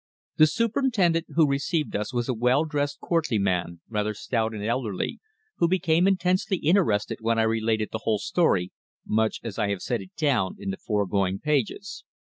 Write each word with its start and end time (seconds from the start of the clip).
The 0.37 0.47
Superintendent 0.47 1.27
who 1.35 1.47
received 1.47 1.95
us 1.95 2.11
was 2.11 2.27
a 2.27 2.33
well 2.33 2.65
dressed 2.65 2.99
courtly 3.01 3.37
man, 3.37 3.81
rather 3.87 4.15
stout 4.15 4.51
and 4.51 4.63
elderly, 4.63 5.19
who 5.57 5.67
became 5.67 6.07
intensely 6.07 6.57
interested 6.57 7.19
when 7.21 7.37
I 7.37 7.43
related 7.43 7.89
the 7.91 7.99
whole 8.01 8.17
story, 8.17 8.71
much 9.05 9.39
as 9.43 9.59
I 9.59 9.69
have 9.69 9.83
set 9.83 10.01
it 10.01 10.15
down 10.15 10.55
in 10.57 10.71
the 10.71 10.77
foregoing 10.77 11.37
pages. 11.37 12.03